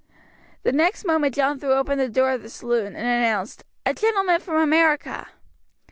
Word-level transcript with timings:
The 0.63 0.71
next 0.71 1.05
moment 1.05 1.35
John 1.35 1.59
threw 1.59 1.73
open 1.73 1.99
the 1.99 2.09
door 2.09 2.31
of 2.31 2.41
the 2.41 2.49
saloon 2.49 2.95
and 2.95 3.05
announced, 3.05 3.63
"A 3.85 3.93
gentleman 3.93 4.39
from 4.41 4.55
America!" 4.55 5.27